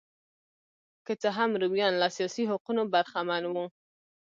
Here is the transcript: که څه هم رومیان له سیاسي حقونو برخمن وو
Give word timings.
که 1.05 1.13
څه 1.21 1.29
هم 1.37 1.51
رومیان 1.61 1.93
له 2.01 2.07
سیاسي 2.17 2.43
حقونو 2.51 2.81
برخمن 2.93 3.43
وو 3.47 3.65